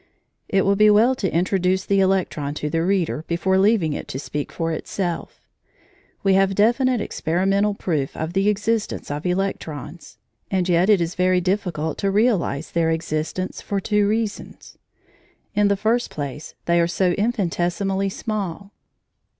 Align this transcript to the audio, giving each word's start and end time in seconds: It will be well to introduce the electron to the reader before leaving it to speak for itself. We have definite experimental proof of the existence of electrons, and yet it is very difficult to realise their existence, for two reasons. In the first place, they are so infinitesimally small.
It 0.49 0.65
will 0.65 0.75
be 0.75 0.89
well 0.89 1.13
to 1.13 1.31
introduce 1.31 1.85
the 1.85 1.99
electron 1.99 2.55
to 2.55 2.71
the 2.71 2.81
reader 2.81 3.23
before 3.27 3.59
leaving 3.59 3.93
it 3.93 4.07
to 4.07 4.17
speak 4.17 4.51
for 4.51 4.71
itself. 4.71 5.47
We 6.23 6.33
have 6.33 6.55
definite 6.55 6.99
experimental 6.99 7.75
proof 7.75 8.17
of 8.17 8.33
the 8.33 8.49
existence 8.49 9.11
of 9.11 9.27
electrons, 9.27 10.17
and 10.49 10.67
yet 10.67 10.89
it 10.89 11.01
is 11.01 11.13
very 11.13 11.39
difficult 11.39 11.99
to 11.99 12.09
realise 12.09 12.71
their 12.71 12.89
existence, 12.89 13.61
for 13.61 13.79
two 13.79 14.07
reasons. 14.07 14.75
In 15.53 15.67
the 15.67 15.77
first 15.77 16.09
place, 16.09 16.55
they 16.65 16.79
are 16.81 16.87
so 16.87 17.11
infinitesimally 17.11 18.09
small. 18.09 18.71